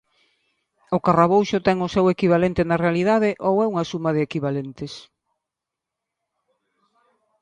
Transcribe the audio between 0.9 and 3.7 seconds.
O Carrabouxo ten o seu equivalente na realidade ou é